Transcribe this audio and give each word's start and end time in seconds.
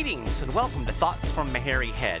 Greetings 0.00 0.42
and 0.42 0.54
welcome 0.54 0.86
to 0.86 0.92
Thoughts 0.92 1.32
from 1.32 1.52
a 1.56 1.58
Hairy 1.58 1.90
Head, 1.90 2.20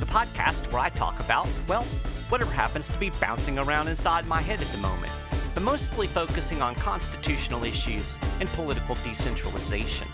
the 0.00 0.06
podcast 0.06 0.72
where 0.72 0.80
I 0.80 0.88
talk 0.88 1.20
about, 1.20 1.46
well, 1.68 1.82
whatever 2.30 2.50
happens 2.50 2.88
to 2.88 2.98
be 2.98 3.10
bouncing 3.20 3.58
around 3.58 3.86
inside 3.86 4.26
my 4.26 4.40
head 4.40 4.62
at 4.62 4.66
the 4.68 4.78
moment, 4.78 5.12
but 5.52 5.62
mostly 5.62 6.06
focusing 6.06 6.62
on 6.62 6.74
constitutional 6.76 7.64
issues 7.64 8.16
and 8.40 8.48
political 8.48 8.94
decentralization. 9.04 10.08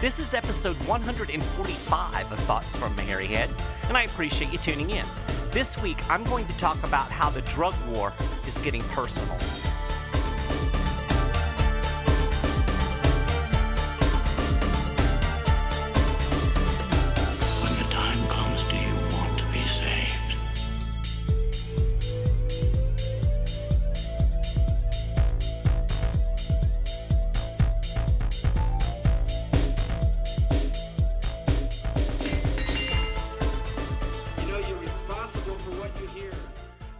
This 0.00 0.18
is 0.18 0.34
episode 0.34 0.74
145 0.88 2.32
of 2.32 2.38
Thoughts 2.40 2.74
from 2.74 2.98
a 2.98 3.02
Hairy 3.02 3.26
Head, 3.26 3.50
and 3.86 3.96
I 3.96 4.02
appreciate 4.02 4.50
you 4.50 4.58
tuning 4.58 4.90
in. 4.90 5.06
This 5.52 5.80
week, 5.80 5.98
I'm 6.10 6.24
going 6.24 6.48
to 6.48 6.58
talk 6.58 6.82
about 6.82 7.08
how 7.08 7.30
the 7.30 7.42
drug 7.42 7.74
war 7.86 8.12
is 8.48 8.58
getting 8.58 8.82
personal. 8.88 9.38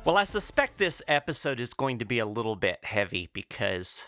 Well, 0.09 0.17
I 0.17 0.25
suspect 0.25 0.79
this 0.79 1.03
episode 1.07 1.61
is 1.61 1.75
going 1.75 1.99
to 1.99 2.07
be 2.07 2.19
a 2.19 2.25
little 2.25 2.57
bit 2.57 2.79
heavy 2.83 3.29
because, 3.35 4.07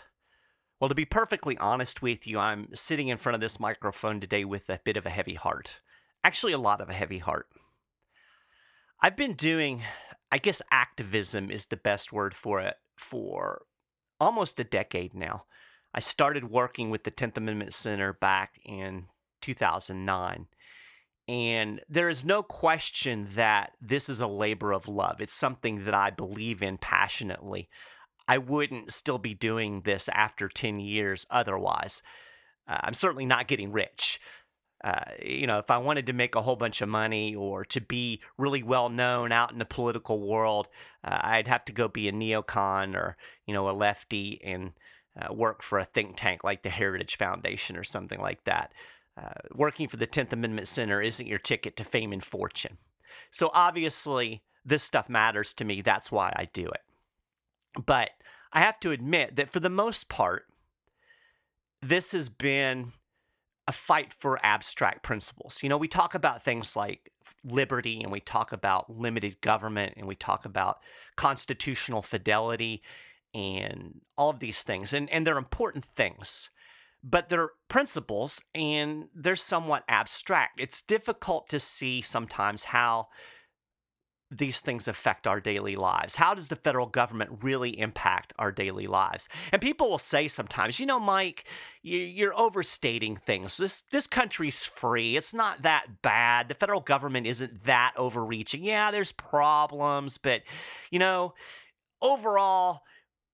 well, 0.79 0.89
to 0.89 0.95
be 0.95 1.05
perfectly 1.05 1.55
honest 1.59 2.01
with 2.01 2.25
you, 2.25 2.39
I'm 2.39 2.69
sitting 2.73 3.09
in 3.09 3.17
front 3.17 3.35
of 3.35 3.39
this 3.39 3.59
microphone 3.59 4.19
today 4.19 4.43
with 4.43 4.67
a 4.67 4.79
bit 4.83 4.97
of 4.97 5.05
a 5.05 5.11
heavy 5.11 5.35
heart. 5.35 5.75
Actually, 6.23 6.53
a 6.53 6.57
lot 6.57 6.81
of 6.81 6.89
a 6.89 6.93
heavy 6.93 7.19
heart. 7.19 7.45
I've 8.99 9.15
been 9.15 9.35
doing, 9.35 9.83
I 10.31 10.39
guess, 10.39 10.59
activism 10.71 11.51
is 11.51 11.67
the 11.67 11.77
best 11.77 12.11
word 12.11 12.33
for 12.33 12.59
it, 12.61 12.77
for 12.97 13.61
almost 14.19 14.59
a 14.59 14.63
decade 14.63 15.13
now. 15.13 15.43
I 15.93 15.99
started 15.99 16.49
working 16.49 16.89
with 16.89 17.03
the 17.03 17.11
10th 17.11 17.37
Amendment 17.37 17.75
Center 17.75 18.11
back 18.11 18.59
in 18.65 19.05
2009. 19.43 20.47
And 21.27 21.81
there 21.87 22.09
is 22.09 22.25
no 22.25 22.43
question 22.43 23.27
that 23.35 23.71
this 23.79 24.09
is 24.09 24.19
a 24.19 24.27
labor 24.27 24.71
of 24.73 24.87
love. 24.87 25.21
It's 25.21 25.35
something 25.35 25.85
that 25.85 25.93
I 25.93 26.09
believe 26.09 26.61
in 26.61 26.77
passionately. 26.77 27.69
I 28.27 28.37
wouldn't 28.37 28.91
still 28.91 29.17
be 29.17 29.33
doing 29.33 29.81
this 29.81 30.09
after 30.09 30.47
10 30.47 30.79
years 30.79 31.25
otherwise. 31.29 32.01
Uh, 32.67 32.79
I'm 32.81 32.93
certainly 32.93 33.25
not 33.25 33.47
getting 33.47 33.71
rich. 33.71 34.19
Uh, 34.83 35.03
you 35.23 35.45
know, 35.45 35.59
if 35.59 35.69
I 35.69 35.77
wanted 35.77 36.07
to 36.07 36.13
make 36.13 36.35
a 36.35 36.41
whole 36.41 36.55
bunch 36.55 36.81
of 36.81 36.89
money 36.89 37.35
or 37.35 37.63
to 37.65 37.79
be 37.79 38.21
really 38.37 38.63
well 38.63 38.89
known 38.89 39.31
out 39.31 39.51
in 39.51 39.59
the 39.59 39.65
political 39.65 40.19
world, 40.27 40.69
uh, 41.03 41.19
I'd 41.21 41.47
have 41.47 41.63
to 41.65 41.71
go 41.71 41.87
be 41.87 42.07
a 42.07 42.11
neocon 42.11 42.95
or, 42.95 43.15
you 43.45 43.53
know, 43.53 43.69
a 43.69 43.71
lefty 43.71 44.41
and 44.43 44.71
uh, 45.19 45.33
work 45.33 45.61
for 45.61 45.77
a 45.77 45.85
think 45.85 46.15
tank 46.17 46.43
like 46.43 46.63
the 46.63 46.69
Heritage 46.69 47.17
Foundation 47.17 47.77
or 47.77 47.83
something 47.83 48.19
like 48.19 48.43
that. 48.45 48.73
Uh, 49.17 49.33
working 49.53 49.87
for 49.87 49.97
the 49.97 50.07
10th 50.07 50.31
Amendment 50.31 50.67
Center 50.67 51.01
isn't 51.01 51.27
your 51.27 51.39
ticket 51.39 51.75
to 51.77 51.83
fame 51.83 52.13
and 52.13 52.23
fortune. 52.23 52.77
So 53.29 53.51
obviously, 53.53 54.41
this 54.63 54.83
stuff 54.83 55.09
matters 55.09 55.53
to 55.55 55.65
me. 55.65 55.81
That's 55.81 56.11
why 56.11 56.33
I 56.35 56.45
do 56.45 56.67
it. 56.67 56.81
But 57.85 58.11
I 58.53 58.61
have 58.61 58.79
to 58.81 58.91
admit 58.91 59.35
that 59.35 59.49
for 59.49 59.59
the 59.59 59.69
most 59.69 60.09
part, 60.09 60.45
this 61.81 62.11
has 62.11 62.29
been 62.29 62.93
a 63.67 63.71
fight 63.71 64.13
for 64.13 64.39
abstract 64.43 65.03
principles. 65.03 65.61
You 65.63 65.69
know, 65.69 65.77
we 65.77 65.87
talk 65.87 66.13
about 66.15 66.43
things 66.43 66.75
like 66.75 67.11
liberty 67.43 68.01
and 68.01 68.11
we 68.11 68.19
talk 68.19 68.51
about 68.51 68.89
limited 68.89 69.41
government 69.41 69.93
and 69.97 70.07
we 70.07 70.15
talk 70.15 70.45
about 70.45 70.79
constitutional 71.15 72.01
fidelity 72.01 72.81
and 73.33 74.01
all 74.17 74.29
of 74.29 74.39
these 74.39 74.63
things. 74.63 74.93
And, 74.93 75.09
and 75.09 75.25
they're 75.25 75.37
important 75.37 75.85
things 75.85 76.49
but 77.03 77.29
they're 77.29 77.51
principles 77.67 78.41
and 78.53 79.05
they're 79.15 79.35
somewhat 79.35 79.83
abstract. 79.87 80.59
It's 80.59 80.81
difficult 80.81 81.49
to 81.49 81.59
see 81.59 82.01
sometimes 82.01 82.65
how 82.65 83.07
these 84.33 84.61
things 84.61 84.87
affect 84.87 85.27
our 85.27 85.41
daily 85.41 85.75
lives. 85.75 86.15
How 86.15 86.33
does 86.33 86.47
the 86.47 86.55
federal 86.55 86.85
government 86.85 87.39
really 87.41 87.77
impact 87.77 88.31
our 88.39 88.51
daily 88.51 88.87
lives? 88.87 89.27
And 89.51 89.61
people 89.61 89.89
will 89.89 89.97
say 89.97 90.29
sometimes, 90.29 90.79
you 90.79 90.85
know, 90.85 91.01
Mike, 91.01 91.43
you- 91.81 91.99
you're 91.99 92.39
overstating 92.39 93.17
things. 93.17 93.57
This 93.57 93.81
this 93.81 94.07
country's 94.07 94.63
free. 94.63 95.17
It's 95.17 95.33
not 95.33 95.63
that 95.63 96.01
bad. 96.01 96.47
The 96.47 96.55
federal 96.55 96.79
government 96.79 97.27
isn't 97.27 97.65
that 97.65 97.93
overreaching. 97.97 98.63
Yeah, 98.63 98.89
there's 98.89 99.11
problems, 99.11 100.17
but 100.17 100.43
you 100.91 100.99
know, 100.99 101.33
overall, 102.01 102.83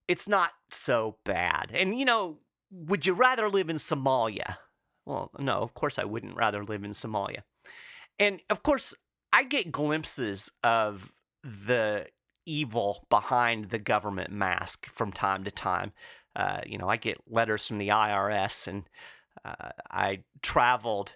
it's 0.07 0.27
not 0.27 0.53
so 0.71 1.19
bad. 1.25 1.71
And 1.73 1.99
you 1.99 2.05
know, 2.05 2.39
would 2.71 3.05
you 3.05 3.13
rather 3.13 3.49
live 3.49 3.69
in 3.69 3.77
Somalia? 3.77 4.57
Well, 5.05 5.31
no, 5.39 5.59
of 5.59 5.73
course 5.73 5.97
I 5.97 6.03
wouldn't 6.03 6.35
rather 6.35 6.63
live 6.63 6.83
in 6.83 6.91
Somalia. 6.91 7.43
And 8.19 8.41
of 8.49 8.63
course, 8.63 8.93
I 9.31 9.43
get 9.43 9.71
glimpses 9.71 10.51
of 10.63 11.13
the 11.43 12.07
evil 12.45 13.05
behind 13.09 13.69
the 13.69 13.79
government 13.79 14.31
mask 14.31 14.87
from 14.87 15.11
time 15.11 15.43
to 15.43 15.51
time. 15.51 15.91
Uh, 16.35 16.61
you 16.65 16.77
know, 16.77 16.87
I 16.87 16.97
get 16.97 17.21
letters 17.27 17.65
from 17.67 17.77
the 17.77 17.89
IRS, 17.89 18.67
and 18.67 18.83
uh, 19.43 19.69
I 19.89 20.23
traveled 20.41 21.13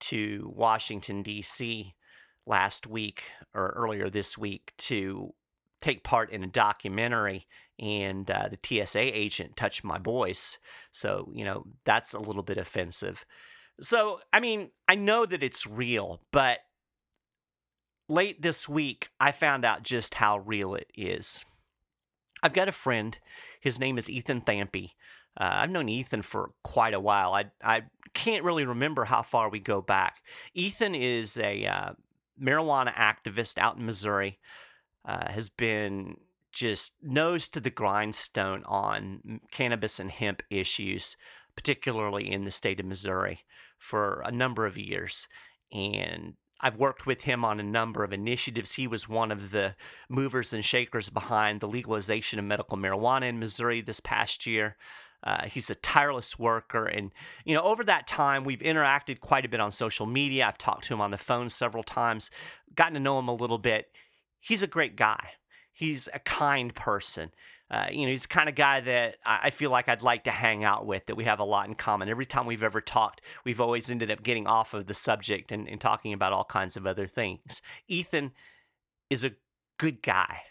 to 0.00 0.52
Washington, 0.54 1.22
D.C. 1.22 1.94
last 2.46 2.86
week 2.86 3.24
or 3.54 3.72
earlier 3.76 4.10
this 4.10 4.36
week 4.36 4.72
to 4.78 5.34
take 5.80 6.02
part 6.02 6.30
in 6.30 6.42
a 6.42 6.48
documentary 6.48 7.46
and 7.78 8.30
uh, 8.30 8.48
the 8.50 8.84
TSA 8.86 9.00
agent 9.00 9.56
touched 9.56 9.84
my 9.84 9.98
voice. 9.98 10.58
So, 10.92 11.30
you 11.32 11.44
know, 11.44 11.66
that's 11.84 12.14
a 12.14 12.20
little 12.20 12.42
bit 12.42 12.58
offensive. 12.58 13.24
So, 13.80 14.20
I 14.32 14.40
mean, 14.40 14.70
I 14.88 14.94
know 14.94 15.26
that 15.26 15.42
it's 15.42 15.66
real, 15.66 16.20
but 16.30 16.58
late 18.08 18.40
this 18.42 18.68
week, 18.68 19.08
I 19.18 19.32
found 19.32 19.64
out 19.64 19.82
just 19.82 20.14
how 20.14 20.38
real 20.38 20.74
it 20.74 20.90
is. 20.94 21.44
I've 22.42 22.52
got 22.52 22.68
a 22.68 22.72
friend. 22.72 23.18
His 23.60 23.80
name 23.80 23.98
is 23.98 24.08
Eapen 24.08 24.44
Thampy. 24.44 24.90
Uh, 25.36 25.50
I've 25.52 25.70
known 25.70 25.88
Eapen 25.88 26.22
for 26.22 26.50
quite 26.62 26.94
a 26.94 27.00
while. 27.00 27.34
I, 27.34 27.46
I 27.62 27.84
can't 28.12 28.44
really 28.44 28.64
remember 28.64 29.04
how 29.04 29.22
far 29.22 29.48
we 29.48 29.58
go 29.58 29.80
back. 29.80 30.18
Eapen 30.56 30.94
is 30.94 31.36
a 31.38 31.66
uh, 31.66 31.92
marijuana 32.40 32.94
activist 32.94 33.58
out 33.58 33.76
in 33.76 33.86
Missouri, 33.86 34.38
uh, 35.04 35.30
has 35.30 35.48
been 35.48 36.16
just 36.54 36.94
nose 37.02 37.48
to 37.48 37.60
the 37.60 37.70
grindstone 37.70 38.62
on 38.64 39.40
cannabis 39.50 39.98
and 39.98 40.10
hemp 40.10 40.42
issues, 40.48 41.16
particularly 41.56 42.30
in 42.30 42.44
the 42.44 42.50
state 42.50 42.80
of 42.80 42.86
Missouri, 42.86 43.40
for 43.78 44.22
a 44.24 44.30
number 44.30 44.64
of 44.64 44.78
years. 44.78 45.28
And 45.72 46.34
I've 46.60 46.76
worked 46.76 47.04
with 47.04 47.22
him 47.22 47.44
on 47.44 47.60
a 47.60 47.64
number 47.64 48.04
of 48.04 48.12
initiatives. 48.12 48.72
He 48.72 48.86
was 48.86 49.08
one 49.08 49.32
of 49.32 49.50
the 49.50 49.74
movers 50.08 50.52
and 50.52 50.64
shakers 50.64 51.10
behind 51.10 51.60
the 51.60 51.68
legalization 51.68 52.38
of 52.38 52.44
medical 52.44 52.78
marijuana 52.78 53.28
in 53.28 53.38
Missouri 53.38 53.80
this 53.80 54.00
past 54.00 54.46
year. 54.46 54.76
Uh, 55.24 55.46
he's 55.46 55.70
a 55.70 55.74
tireless 55.74 56.38
worker. 56.38 56.86
And, 56.86 57.10
you 57.44 57.54
know, 57.54 57.62
over 57.62 57.82
that 57.84 58.06
time, 58.06 58.44
we've 58.44 58.60
interacted 58.60 59.20
quite 59.20 59.44
a 59.44 59.48
bit 59.48 59.60
on 59.60 59.72
social 59.72 60.06
media. 60.06 60.46
I've 60.46 60.58
talked 60.58 60.84
to 60.84 60.94
him 60.94 61.00
on 61.00 61.10
the 61.10 61.18
phone 61.18 61.48
several 61.48 61.82
times, 61.82 62.30
gotten 62.74 62.94
to 62.94 63.00
know 63.00 63.18
him 63.18 63.28
a 63.28 63.34
little 63.34 63.58
bit. 63.58 63.90
He's 64.40 64.62
a 64.62 64.68
great 64.68 64.96
guy. 64.96 65.30
He's 65.74 66.08
a 66.14 66.20
kind 66.20 66.74
person. 66.74 67.32
Uh, 67.70 67.86
you 67.90 68.02
know, 68.02 68.10
he's 68.10 68.22
the 68.22 68.28
kind 68.28 68.48
of 68.48 68.54
guy 68.54 68.80
that 68.80 69.16
I 69.26 69.50
feel 69.50 69.70
like 69.70 69.88
I'd 69.88 70.02
like 70.02 70.24
to 70.24 70.30
hang 70.30 70.64
out 70.64 70.86
with, 70.86 71.06
that 71.06 71.16
we 71.16 71.24
have 71.24 71.40
a 71.40 71.44
lot 71.44 71.66
in 71.66 71.74
common. 71.74 72.08
Every 72.08 72.26
time 72.26 72.46
we've 72.46 72.62
ever 72.62 72.80
talked, 72.80 73.20
we've 73.44 73.60
always 73.60 73.90
ended 73.90 74.10
up 74.10 74.22
getting 74.22 74.46
off 74.46 74.74
of 74.74 74.86
the 74.86 74.94
subject 74.94 75.50
and, 75.50 75.68
and 75.68 75.80
talking 75.80 76.12
about 76.12 76.32
all 76.32 76.44
kinds 76.44 76.76
of 76.76 76.86
other 76.86 77.06
things. 77.06 77.60
Eapen 77.90 78.30
is 79.10 79.24
a 79.24 79.32
good 79.78 80.02
guy. 80.02 80.42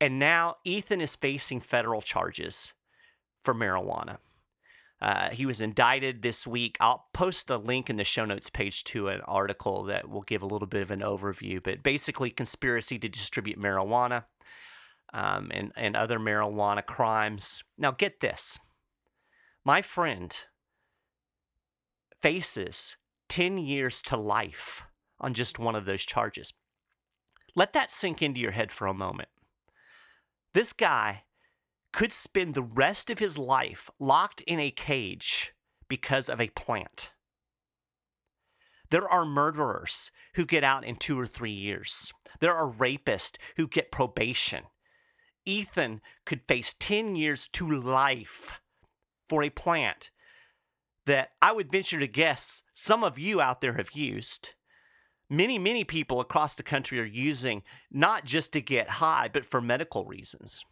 And 0.00 0.18
now 0.18 0.56
Eapen 0.66 1.00
is 1.00 1.14
facing 1.14 1.60
federal 1.60 2.02
charges 2.02 2.74
for 3.42 3.54
marijuana. 3.54 4.18
Uh, 5.04 5.28
he 5.28 5.44
was 5.44 5.60
indicted 5.60 6.22
this 6.22 6.46
week. 6.46 6.78
I'll 6.80 7.08
post 7.12 7.50
a 7.50 7.58
link 7.58 7.90
in 7.90 7.96
the 7.96 8.04
show 8.04 8.24
notes 8.24 8.48
page 8.48 8.84
to 8.84 9.08
an 9.08 9.20
article 9.20 9.84
that 9.84 10.08
will 10.08 10.22
give 10.22 10.40
a 10.40 10.46
little 10.46 10.66
bit 10.66 10.80
of 10.80 10.90
an 10.90 11.00
overview. 11.00 11.62
But 11.62 11.82
basically, 11.82 12.30
conspiracy 12.30 12.98
to 12.98 13.08
distribute 13.10 13.60
marijuana 13.60 14.24
um, 15.12 15.50
and, 15.52 15.72
and 15.76 15.94
other 15.94 16.18
marijuana 16.18 16.84
crimes. 16.86 17.64
Now, 17.76 17.90
get 17.90 18.20
this 18.20 18.58
my 19.62 19.82
friend 19.82 20.34
faces 22.22 22.96
10 23.28 23.58
years 23.58 24.00
to 24.02 24.16
life 24.16 24.84
on 25.20 25.34
just 25.34 25.58
one 25.58 25.76
of 25.76 25.84
those 25.84 26.06
charges. 26.06 26.54
Let 27.54 27.74
that 27.74 27.90
sink 27.90 28.22
into 28.22 28.40
your 28.40 28.52
head 28.52 28.72
for 28.72 28.86
a 28.86 28.94
moment. 28.94 29.28
This 30.54 30.72
guy 30.72 31.24
could 31.94 32.10
spend 32.10 32.54
the 32.54 32.62
rest 32.62 33.08
of 33.08 33.20
his 33.20 33.38
life 33.38 33.88
locked 34.00 34.40
in 34.42 34.58
a 34.58 34.72
cage 34.72 35.54
because 35.88 36.28
of 36.28 36.40
a 36.40 36.48
plant. 36.48 37.12
There 38.90 39.08
are 39.08 39.24
murderers 39.24 40.10
who 40.34 40.44
get 40.44 40.64
out 40.64 40.84
in 40.84 40.96
two 40.96 41.18
or 41.18 41.26
three 41.26 41.52
years. 41.52 42.12
There 42.40 42.54
are 42.54 42.68
rapists 42.68 43.36
who 43.56 43.68
get 43.68 43.92
probation. 43.92 44.64
Eapen 45.46 46.00
could 46.26 46.42
face 46.48 46.74
10 46.74 47.14
years 47.14 47.46
to 47.48 47.70
life 47.70 48.60
for 49.28 49.44
a 49.44 49.50
plant 49.50 50.10
that 51.06 51.30
I 51.40 51.52
would 51.52 51.70
venture 51.70 52.00
to 52.00 52.08
guess 52.08 52.62
some 52.72 53.04
of 53.04 53.20
you 53.20 53.40
out 53.40 53.60
there 53.60 53.74
have 53.74 53.92
used. 53.92 54.50
Many, 55.30 55.60
many 55.60 55.84
people 55.84 56.20
across 56.20 56.56
the 56.56 56.64
country 56.64 56.98
are 56.98 57.04
using 57.04 57.62
not 57.88 58.24
just 58.24 58.52
to 58.54 58.60
get 58.60 58.88
high, 58.90 59.30
but 59.32 59.46
for 59.46 59.60
medical 59.60 60.04
reasons. 60.04 60.64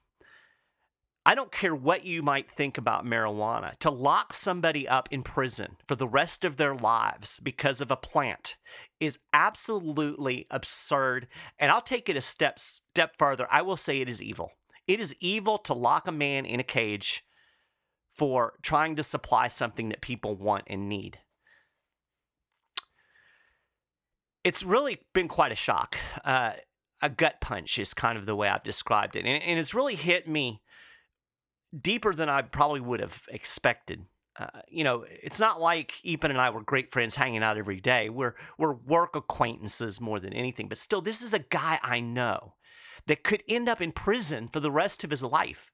I 1.25 1.37
don't 1.37 1.53
care 1.53 1.75
what 1.75 2.05
you 2.05 2.21
might 2.21 2.51
think 2.51 2.79
about 2.79 3.07
marijuana. 3.07 3.79
To 3.79 3.91
lock 3.91 4.35
somebody 4.35 4.89
up 4.89 5.09
in 5.13 5.23
prison 5.23 5.77
for 5.87 5.95
the 5.95 6.09
rest 6.09 6.45
of 6.45 6.57
their 6.57 6.75
lives 6.75 7.39
because 7.41 7.81
of 7.81 7.91
a 7.93 7.97
plant 7.97 8.57
is 8.99 9.21
absolutely 9.33 10.47
absurd. 10.51 11.29
And 11.61 11.71
I'll 11.71 11.83
take 11.83 12.09
it 12.09 12.17
a 12.17 12.21
step 12.21 12.59
step 12.59 13.15
further. 13.19 13.47
I 13.51 13.63
will 13.63 13.77
say 13.77 14.01
it 14.01 14.09
is 14.09 14.21
evil. 14.21 14.53
It 14.89 14.99
is 14.99 15.15
evil 15.21 15.59
to 15.59 15.75
lock 15.75 16.09
a 16.09 16.13
man 16.13 16.45
in 16.45 16.59
a 16.59 16.65
cage 16.65 17.25
for 18.11 18.55
trying 18.63 18.97
to 18.97 19.03
supply 19.03 19.47
something 19.47 19.91
that 19.91 20.01
people 20.01 20.35
want 20.35 20.65
and 20.67 20.89
need. 20.89 21.21
It's 24.43 24.65
really 24.65 24.99
been 25.15 25.29
quite 25.29 25.53
a 25.53 25.57
shock. 25.57 25.97
Uh, 26.25 26.55
a 27.01 27.09
gut 27.09 27.41
punch 27.41 27.79
is 27.79 27.95
kind 27.95 28.19
of 28.19 28.27
the 28.27 28.35
way 28.35 28.49
I've 28.49 28.65
described 28.65 29.15
it. 29.15 29.25
And, 29.25 29.41
and 29.43 29.59
it's 29.59 29.73
really 29.73 29.95
hit 29.95 30.29
me 30.29 30.63
deeper 31.79 32.15
than 32.15 32.29
I 32.29 32.43
probably 32.43 32.81
would 32.81 33.01
have 33.01 33.23
expected. 33.29 34.07
Uh, 34.39 34.47
you 34.69 34.83
know, 34.83 35.05
it's 35.09 35.41
not 35.41 35.61
like 35.61 35.95
Eapen 36.05 36.31
and 36.31 36.41
I 36.41 36.51
were 36.51 36.63
great 36.63 36.91
friends 36.91 37.17
hanging 37.17 37.43
out 37.43 37.59
every 37.59 37.81
day. 37.81 38.09
We're 38.09 38.35
we're 38.59 38.73
work 38.73 39.15
acquaintances 39.15 40.01
more 40.01 40.21
than 40.21 40.33
anything. 40.33 40.69
But 40.69 40.79
still, 40.79 41.03
this 41.03 41.21
is 41.21 41.35
a 41.35 41.39
guy 41.39 41.79
I 41.83 42.01
know 42.01 42.55
that 43.07 43.25
could 43.25 43.43
end 43.49 43.69
up 43.69 43.81
in 43.81 43.93
prison 43.93 44.49
for 44.49 44.61
the 44.61 44.71
rest 44.71 45.05
of 45.05 45.11
his 45.11 45.23
life. 45.23 45.73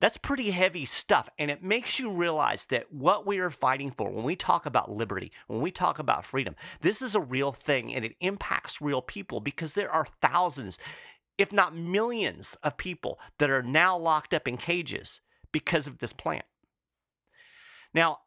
That's 0.00 0.16
pretty 0.16 0.50
heavy 0.50 0.86
stuff. 0.86 1.28
And 1.38 1.50
it 1.50 1.62
makes 1.62 1.98
you 1.98 2.10
realize 2.10 2.64
that 2.66 2.90
what 2.90 3.26
we 3.26 3.38
are 3.38 3.50
fighting 3.50 3.90
for, 3.90 4.10
when 4.10 4.24
we 4.24 4.34
talk 4.34 4.64
about 4.64 4.90
liberty, 4.90 5.30
when 5.46 5.60
we 5.60 5.70
talk 5.70 5.98
about 5.98 6.24
freedom, 6.24 6.56
this 6.80 7.02
is 7.02 7.14
a 7.14 7.20
real 7.20 7.52
thing 7.52 7.94
and 7.94 8.04
it 8.04 8.16
impacts 8.20 8.80
real 8.80 9.02
people 9.02 9.40
because 9.40 9.74
there 9.74 9.92
are 9.92 10.06
thousands, 10.22 10.78
if 11.40 11.54
not 11.54 11.74
millions, 11.74 12.54
of 12.62 12.76
people 12.76 13.18
that 13.38 13.48
are 13.48 13.62
now 13.62 13.96
locked 13.96 14.34
up 14.34 14.46
in 14.46 14.58
cages 14.58 15.22
because 15.52 15.86
of 15.86 15.98
this 15.98 16.12
plant. 16.12 16.44
Now, 17.94 18.18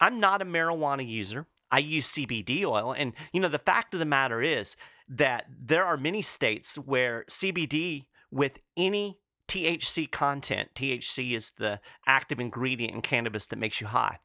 I'm 0.00 0.18
not 0.18 0.40
a 0.40 0.46
marijuana 0.46 1.06
user. 1.06 1.46
I 1.70 1.80
use 1.80 2.10
CBD 2.10 2.64
oil. 2.64 2.92
And, 2.92 3.12
you 3.34 3.40
know, 3.40 3.48
the 3.48 3.58
fact 3.58 3.92
of 3.92 4.00
the 4.00 4.06
matter 4.06 4.40
is 4.40 4.76
that 5.08 5.44
there 5.50 5.84
are 5.84 5.98
many 5.98 6.22
states 6.22 6.76
where 6.76 7.26
CBD 7.28 8.06
with 8.30 8.58
any 8.78 9.18
THC 9.46 10.10
content, 10.10 10.70
THC 10.74 11.32
is 11.32 11.52
the 11.52 11.80
active 12.06 12.40
ingredient 12.40 12.94
in 12.94 13.02
cannabis 13.02 13.46
that 13.48 13.58
makes 13.58 13.78
you 13.78 13.88
high. 13.88 14.20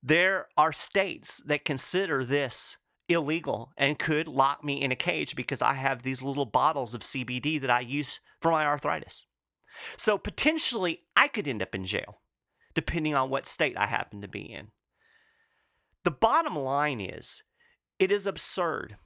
There 0.00 0.46
are 0.56 0.72
states 0.72 1.42
that 1.46 1.64
consider 1.64 2.24
this 2.24 2.76
illegal 3.08 3.72
and 3.76 3.98
could 3.98 4.28
lock 4.28 4.64
me 4.64 4.80
in 4.80 4.92
a 4.92 4.96
cage 4.96 5.36
because 5.36 5.62
I 5.62 5.74
have 5.74 6.02
these 6.02 6.22
little 6.22 6.46
bottles 6.46 6.94
of 6.94 7.02
CBD 7.02 7.60
that 7.60 7.70
I 7.70 7.80
use 7.80 8.20
for 8.40 8.50
my 8.50 8.64
arthritis. 8.66 9.26
So 9.96 10.18
potentially 10.18 11.00
I 11.16 11.28
could 11.28 11.48
end 11.48 11.62
up 11.62 11.74
in 11.74 11.84
jail 11.84 12.20
depending 12.74 13.14
on 13.14 13.30
what 13.30 13.46
state 13.46 13.76
I 13.78 13.86
happen 13.86 14.20
to 14.20 14.28
be 14.28 14.52
in. 14.52 14.68
The 16.02 16.10
bottom 16.10 16.56
line 16.56 17.00
is 17.00 17.42
it 17.98 18.10
is 18.10 18.26
absurd 18.26 18.96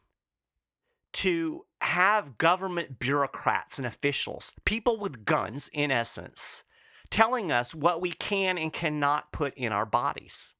to 1.12 1.64
have 1.80 2.38
government 2.38 2.98
bureaucrats 2.98 3.78
and 3.78 3.86
officials, 3.86 4.54
people 4.64 4.98
with 4.98 5.24
guns 5.24 5.68
in 5.72 5.90
essence, 5.90 6.64
telling 7.10 7.52
us 7.52 7.74
what 7.74 8.00
we 8.00 8.12
can 8.12 8.58
and 8.58 8.72
cannot 8.72 9.32
put 9.32 9.54
in 9.54 9.72
our 9.72 9.86
bodies. 9.86 10.54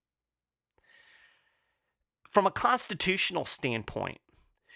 From 2.30 2.46
a 2.46 2.50
constitutional 2.50 3.44
standpoint, 3.44 4.18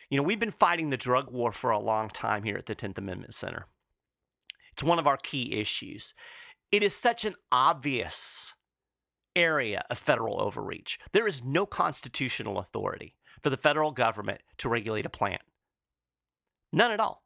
you 0.09 0.17
know, 0.17 0.23
we've 0.23 0.41
been 0.41 0.51
fighting 0.51 0.91
the 0.91 0.97
drug 0.97 1.31
war 1.31 1.53
for 1.53 1.71
a 1.71 1.79
long 1.79 2.09
time 2.09 2.43
here 2.45 2.57
at 2.57 2.67
the 2.67 2.75
10th 2.75 2.99
Amendment 2.99 3.35
Center. 3.35 3.67
It's 4.73 4.83
one 4.83 4.99
of 4.99 5.07
our 5.07 5.17
key 5.19 5.55
issues. 5.59 6.15
It 6.71 6.83
is 6.83 6.95
such 6.95 7.25
an 7.25 7.35
obvious 7.51 8.55
area 9.37 9.85
of 9.91 9.99
federal 9.99 10.41
overreach. 10.41 10.99
There 11.13 11.27
is 11.27 11.45
no 11.45 11.67
constitutional 11.67 12.59
authority 12.59 13.17
for 13.43 13.51
the 13.51 13.57
federal 13.57 13.93
government 13.93 14.41
to 14.59 14.69
regulate 14.69 15.07
a 15.07 15.11
plant. 15.11 15.43
None 16.73 16.91
at 16.91 17.01
all. 17.01 17.23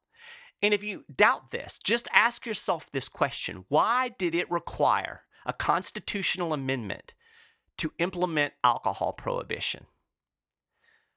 And 0.62 0.72
if 0.74 0.82
you 0.82 1.04
doubt 1.14 1.50
this, 1.50 1.78
just 1.78 2.08
ask 2.12 2.46
yourself 2.46 2.90
this 2.90 3.08
question 3.08 3.64
Why 3.68 4.10
did 4.18 4.34
it 4.34 4.50
require 4.50 5.22
a 5.44 5.52
constitutional 5.52 6.52
amendment 6.52 7.14
to 7.78 7.92
implement 7.98 8.54
alcohol 8.64 9.12
prohibition? 9.12 9.86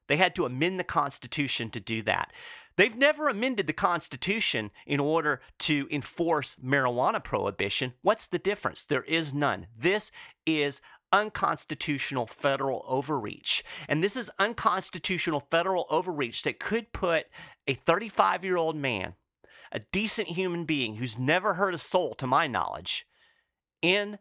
They 0.10 0.18
had 0.18 0.36
to 0.36 0.46
amend 0.46 0.80
the 0.80 0.84
Constitution 0.84 1.70
to 1.70 1.80
do 1.80 2.02
that. 2.02 2.34
They've 2.76 2.98
never 2.98 3.30
amended 3.30 3.68
the 3.68 3.74
Constitution 3.74 4.72
in 4.88 5.00
order 5.00 5.40
to 5.60 5.88
enforce 5.92 6.56
marijuana 6.56 7.24
prohibition. 7.24 7.94
What's 8.02 8.26
the 8.26 8.40
difference? 8.40 8.84
There 8.84 9.04
is 9.04 9.34
none. 9.34 9.68
This 9.78 10.12
is 10.46 10.82
unconstitutional 11.12 12.26
federal 12.26 12.84
overreach. 12.88 13.64
And 13.88 14.04
this 14.04 14.18
is 14.18 14.32
unconstitutional 14.40 15.48
federal 15.52 15.86
overreach 15.90 16.44
that 16.44 16.60
could 16.60 16.92
put 16.92 17.28
a 17.68 17.76
35 17.76 18.44
year 18.44 18.58
old 18.58 18.76
man, 18.76 19.14
a 19.72 19.80
decent 19.92 20.30
human 20.30 20.66
being 20.66 20.96
who's 20.96 21.20
never 21.20 21.54
hurt 21.54 21.76
a 21.76 21.78
soul, 21.78 22.16
to 22.16 22.26
my 22.26 22.48
knowledge, 22.48 23.06
in 23.82 24.18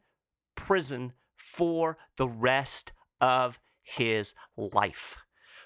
prison 0.54 1.14
for 1.37 1.97
the 2.16 2.28
rest 2.28 2.92
of 3.21 3.59
his 3.83 4.35
life. 4.57 5.16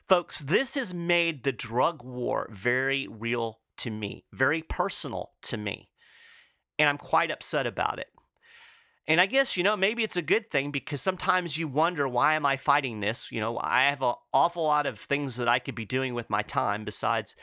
Folks, 0.08 0.40
this 0.40 0.74
has 0.74 0.92
made 0.92 1.44
the 1.44 1.52
drug 1.52 2.04
war 2.04 2.48
very 2.52 3.06
real 3.08 3.60
to 3.78 3.90
me, 3.90 4.24
very 4.32 4.62
personal 4.62 5.30
to 5.42 5.56
me. 5.56 5.90
And 6.78 6.88
I'm 6.88 6.98
quite 6.98 7.30
upset 7.30 7.66
about 7.66 7.98
it. 7.98 8.08
And 9.08 9.20
I 9.20 9.26
guess, 9.26 9.56
you 9.56 9.64
know, 9.64 9.76
maybe 9.76 10.04
it's 10.04 10.16
a 10.16 10.22
good 10.22 10.50
thing 10.50 10.70
because 10.70 11.00
sometimes 11.02 11.58
you 11.58 11.66
wonder, 11.66 12.06
why 12.06 12.34
am 12.34 12.46
I 12.46 12.56
fighting 12.56 13.00
this? 13.00 13.32
You 13.32 13.40
know, 13.40 13.58
I 13.58 13.84
have 13.84 14.02
an 14.02 14.14
awful 14.32 14.62
lot 14.62 14.86
of 14.86 14.98
things 14.98 15.36
that 15.36 15.48
I 15.48 15.58
could 15.58 15.74
be 15.74 15.84
doing 15.84 16.14
with 16.14 16.30
my 16.30 16.42
time 16.42 16.84
besides 16.84 17.34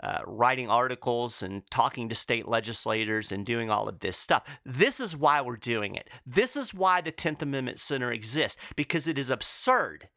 uh, 0.00 0.20
writing 0.26 0.70
articles 0.70 1.42
and 1.42 1.68
talking 1.70 2.08
to 2.08 2.14
state 2.14 2.46
legislators 2.46 3.32
and 3.32 3.44
doing 3.44 3.68
all 3.68 3.88
of 3.88 3.98
this 3.98 4.16
stuff. 4.16 4.44
This 4.64 5.00
is 5.00 5.16
why 5.16 5.40
we're 5.40 5.56
doing 5.56 5.96
it. 5.96 6.08
This 6.24 6.56
is 6.56 6.72
why 6.72 7.00
the 7.00 7.10
10th 7.10 7.42
Amendment 7.42 7.80
Center 7.80 8.12
exists 8.12 8.60
because 8.76 9.08
it 9.08 9.18
is 9.18 9.28
absurd 9.28 10.08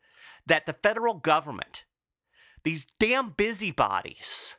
that 0.45 0.67
the 0.67 0.73
federal 0.73 1.15
government 1.15 1.83
these 2.63 2.85
damn 2.99 3.31
busybodies 3.31 4.55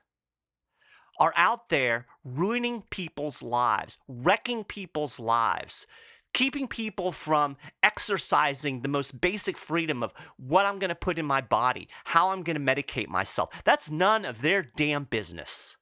are 1.19 1.33
out 1.37 1.69
there 1.69 2.07
ruining 2.25 2.83
people's 2.91 3.43
lives, 3.43 3.99
wrecking 4.09 4.65
people's 4.65 5.21
lives, 5.21 5.87
keeping 6.33 6.67
people 6.67 7.13
from 7.13 7.57
exercising 7.83 8.81
the 8.81 8.89
most 8.89 9.21
basic 9.21 9.57
freedom 9.59 10.03
of 10.03 10.13
what 10.37 10.67
I'm 10.67 10.79
going 10.79 10.89
to 10.89 10.95
put 10.95 11.19
in 11.19 11.27
my 11.27 11.41
body, 11.41 11.89
how 12.05 12.31
I'm 12.31 12.43
going 12.43 12.57
to 12.57 12.75
medicate 12.75 13.09
myself. 13.09 13.51
That's 13.65 13.91
none 13.91 14.25
of 14.25 14.41
their 14.41 14.63
damn 14.63 15.05
business. 15.05 15.77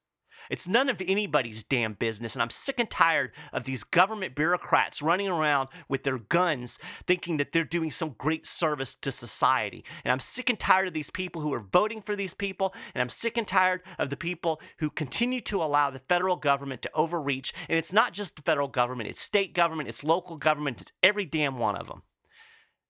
It's 0.51 0.67
none 0.67 0.89
of 0.89 1.01
anybody's 1.01 1.63
damn 1.63 1.93
business. 1.93 2.35
And 2.35 2.41
I'm 2.41 2.49
sick 2.49 2.77
and 2.77 2.89
tired 2.89 3.31
of 3.53 3.63
these 3.63 3.85
government 3.85 4.35
bureaucrats 4.35 5.01
running 5.01 5.29
around 5.29 5.69
with 5.87 6.03
their 6.03 6.17
guns 6.17 6.77
thinking 7.07 7.37
that 7.37 7.53
they're 7.53 7.63
doing 7.63 7.89
some 7.89 8.15
great 8.17 8.45
service 8.45 8.93
to 8.95 9.13
society. 9.13 9.85
And 10.03 10.11
I'm 10.11 10.19
sick 10.19 10.49
and 10.49 10.59
tired 10.59 10.89
of 10.89 10.93
these 10.93 11.09
people 11.09 11.41
who 11.41 11.53
are 11.53 11.61
voting 11.61 12.01
for 12.01 12.17
these 12.17 12.33
people. 12.33 12.73
And 12.93 13.01
I'm 13.01 13.09
sick 13.09 13.37
and 13.37 13.47
tired 13.47 13.81
of 13.97 14.09
the 14.09 14.17
people 14.17 14.59
who 14.79 14.89
continue 14.89 15.39
to 15.41 15.63
allow 15.63 15.89
the 15.89 15.99
federal 15.99 16.35
government 16.35 16.81
to 16.81 16.91
overreach. 16.93 17.53
And 17.69 17.77
it's 17.77 17.93
not 17.93 18.11
just 18.11 18.35
the 18.35 18.41
federal 18.41 18.67
government, 18.67 19.09
it's 19.09 19.21
state 19.21 19.53
government, 19.53 19.87
it's 19.87 20.03
local 20.03 20.35
government, 20.35 20.81
it's 20.81 20.91
every 21.01 21.23
damn 21.23 21.59
one 21.59 21.77
of 21.77 21.87
them. 21.87 22.03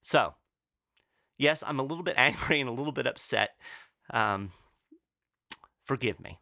So, 0.02 0.34
yes, 1.38 1.64
I'm 1.66 1.80
a 1.80 1.84
little 1.84 2.04
bit 2.04 2.16
angry 2.18 2.60
and 2.60 2.70
a 2.70 2.74
little 2.74 2.92
bit 2.92 3.06
upset. 3.06 3.52
Um, 4.10 4.50
forgive 5.86 6.20
me. 6.20 6.40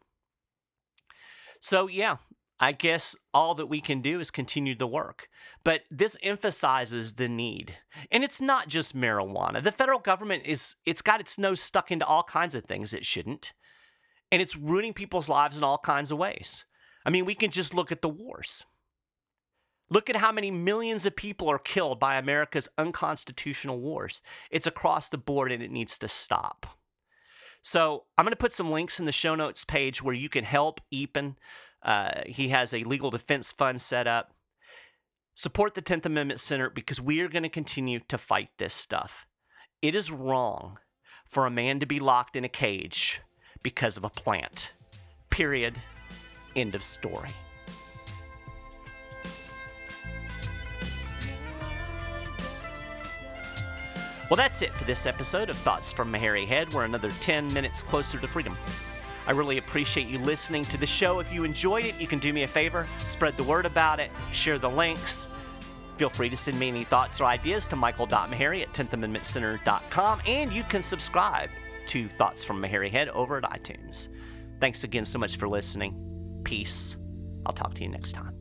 So, 1.60 1.86
yeah, 1.86 2.16
I 2.58 2.72
guess 2.72 3.16
all 3.32 3.54
that 3.54 3.66
we 3.66 3.80
can 3.80 4.00
do 4.00 4.20
is 4.20 4.30
continue 4.30 4.74
the 4.74 4.86
work. 4.86 5.28
But 5.64 5.82
this 5.90 6.16
emphasizes 6.22 7.14
the 7.14 7.28
need. 7.28 7.78
And 8.10 8.24
it's 8.24 8.40
not 8.40 8.68
just 8.68 8.96
marijuana. 8.96 9.62
The 9.62 9.72
federal 9.72 9.98
government 9.98 10.44
is 10.46 10.76
it's 10.86 11.02
got 11.02 11.20
its 11.20 11.38
nose 11.38 11.60
stuck 11.60 11.90
into 11.90 12.06
all 12.06 12.22
kinds 12.22 12.54
of 12.54 12.64
things 12.64 12.92
it 12.92 13.06
shouldn't. 13.06 13.52
And 14.32 14.40
it's 14.40 14.56
ruining 14.56 14.94
people's 14.94 15.28
lives 15.28 15.58
in 15.58 15.64
all 15.64 15.78
kinds 15.78 16.10
of 16.10 16.18
ways. 16.18 16.64
I 17.04 17.10
mean, 17.10 17.24
we 17.24 17.34
can 17.34 17.50
just 17.50 17.74
look 17.74 17.90
at 17.90 18.02
the 18.02 18.08
wars. 18.08 18.64
Look 19.90 20.08
at 20.08 20.16
how 20.16 20.30
many 20.30 20.50
millions 20.50 21.04
of 21.04 21.16
people 21.16 21.50
are 21.50 21.58
killed 21.58 21.98
by 21.98 22.16
America's 22.16 22.68
unconstitutional 22.78 23.80
wars. 23.80 24.22
It's 24.50 24.66
across 24.66 25.08
the 25.08 25.18
board 25.18 25.50
and 25.50 25.62
it 25.62 25.70
needs 25.70 25.98
to 25.98 26.08
stop. 26.08 26.78
So, 27.62 28.04
I'm 28.16 28.24
going 28.24 28.32
to 28.32 28.36
put 28.36 28.52
some 28.52 28.70
links 28.70 28.98
in 28.98 29.06
the 29.06 29.12
show 29.12 29.34
notes 29.34 29.64
page 29.64 30.02
where 30.02 30.14
you 30.14 30.28
can 30.28 30.44
help 30.44 30.80
Eapen. 30.92 31.36
Uh, 31.82 32.22
he 32.26 32.48
has 32.48 32.72
a 32.72 32.84
legal 32.84 33.10
defense 33.10 33.52
fund 33.52 33.80
set 33.80 34.06
up. 34.06 34.32
Support 35.34 35.74
the 35.74 35.82
10th 35.82 36.06
Amendment 36.06 36.40
Center 36.40 36.68
because 36.68 37.00
we 37.00 37.20
are 37.20 37.28
going 37.28 37.42
to 37.42 37.48
continue 37.48 38.00
to 38.08 38.18
fight 38.18 38.50
this 38.58 38.74
stuff. 38.74 39.26
It 39.80 39.94
is 39.94 40.10
wrong 40.10 40.78
for 41.24 41.46
a 41.46 41.50
man 41.50 41.80
to 41.80 41.86
be 41.86 42.00
locked 42.00 42.36
in 42.36 42.44
a 42.44 42.48
cage 42.48 43.20
because 43.62 43.96
of 43.96 44.04
a 44.04 44.10
plant. 44.10 44.72
Period. 45.30 45.78
End 46.56 46.74
of 46.74 46.82
story. 46.82 47.30
Well, 54.30 54.36
that's 54.36 54.62
it 54.62 54.72
for 54.74 54.84
this 54.84 55.06
episode 55.06 55.50
of 55.50 55.56
Thoughts 55.56 55.92
from 55.92 56.14
a 56.14 56.18
Hairy 56.18 56.46
Head. 56.46 56.72
We're 56.72 56.84
another 56.84 57.10
10 57.20 57.52
minutes 57.52 57.82
closer 57.82 58.16
to 58.16 58.28
freedom. 58.28 58.56
I 59.26 59.32
really 59.32 59.58
appreciate 59.58 60.06
you 60.06 60.18
listening 60.18 60.64
to 60.66 60.76
the 60.76 60.86
show. 60.86 61.18
If 61.18 61.32
you 61.32 61.42
enjoyed 61.42 61.84
it, 61.84 62.00
you 62.00 62.06
can 62.06 62.20
do 62.20 62.32
me 62.32 62.44
a 62.44 62.48
favor 62.48 62.86
spread 63.04 63.36
the 63.36 63.42
word 63.42 63.66
about 63.66 63.98
it, 63.98 64.12
share 64.32 64.56
the 64.56 64.70
links. 64.70 65.26
Feel 65.96 66.08
free 66.08 66.30
to 66.30 66.36
send 66.36 66.60
me 66.60 66.68
any 66.68 66.84
thoughts 66.84 67.20
or 67.20 67.24
ideas 67.24 67.66
to 67.66 67.76
michael.maharrey 67.76 68.62
at 68.62 68.72
10thamendmentcenter.com, 68.72 70.20
and 70.26 70.52
you 70.52 70.62
can 70.62 70.80
subscribe 70.80 71.50
to 71.88 72.08
Thoughts 72.10 72.44
from 72.44 72.62
a 72.62 72.68
Hairy 72.68 72.88
Head 72.88 73.08
over 73.08 73.36
at 73.36 73.42
iTunes. 73.42 74.08
Thanks 74.60 74.84
again 74.84 75.04
so 75.04 75.18
much 75.18 75.36
for 75.38 75.48
listening. 75.48 76.40
Peace. 76.44 76.96
I'll 77.44 77.52
talk 77.52 77.74
to 77.74 77.82
you 77.82 77.88
next 77.88 78.12
time. 78.12 78.39